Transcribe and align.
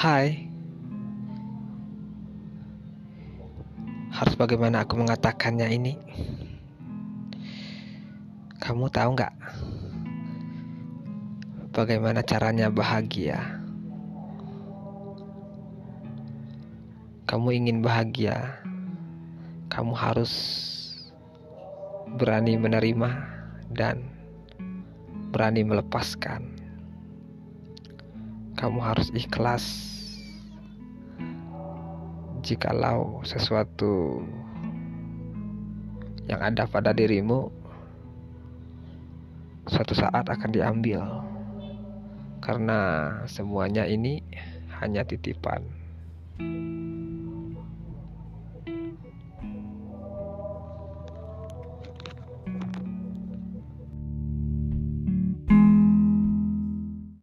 Hai, 0.00 0.48
harus 4.08 4.32
bagaimana 4.32 4.80
aku 4.80 4.96
mengatakannya 4.96 5.68
ini? 5.76 6.00
Kamu 8.64 8.88
tahu 8.88 9.12
nggak 9.12 9.34
bagaimana 11.76 12.24
caranya 12.24 12.72
bahagia? 12.72 13.60
Kamu 17.28 17.52
ingin 17.52 17.84
bahagia, 17.84 18.56
kamu 19.68 19.92
harus 19.92 20.32
berani 22.16 22.56
menerima 22.56 23.20
dan 23.68 24.08
berani 25.28 25.60
melepaskan. 25.60 26.59
Kamu 28.60 28.76
harus 28.84 29.08
ikhlas 29.16 29.64
jikalau 32.44 33.24
sesuatu 33.24 34.20
yang 36.28 36.44
ada 36.44 36.68
pada 36.68 36.92
dirimu 36.92 37.48
suatu 39.64 39.96
saat 39.96 40.28
akan 40.28 40.50
diambil 40.52 41.00
karena 42.44 42.78
semuanya 43.24 43.88
ini 43.88 44.20
hanya 44.76 45.08
titipan. 45.08 45.79